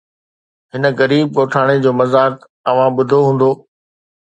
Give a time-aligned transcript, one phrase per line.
[0.73, 2.33] هن غريب ڳوٺاڻي جو مذاق
[2.69, 3.51] اوهان ٻڌو هوندو